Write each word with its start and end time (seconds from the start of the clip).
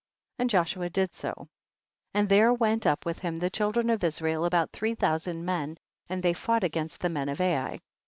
27. 0.37 0.43
And 0.43 0.49
Joshua 0.49 0.89
did 0.89 1.13
so, 1.13 1.47
and 2.11 2.27
there 2.27 2.51
went 2.51 2.87
up 2.87 3.05
with 3.05 3.19
him 3.19 3.35
of 3.35 3.39
the 3.39 3.51
children 3.51 3.87
of 3.91 4.03
Israel 4.03 4.45
about 4.45 4.71
three 4.71 4.95
thousand 4.95 5.45
men, 5.45 5.77
and 6.09 6.23
they 6.23 6.33
fought 6.33 6.63
against 6.63 7.01
the 7.01 7.09
men 7.09 7.29
of 7.29 7.39
Ai. 7.39 7.79